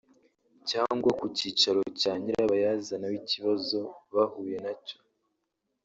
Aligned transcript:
cyangwa 0.69 1.09
ku 1.19 1.25
cyicaro 1.37 1.81
cya 1.99 2.13
Nyirabayazana 2.21 3.05
w’ikibazo 3.11 3.79
bahuye 4.13 4.57
nacyo 4.63 4.97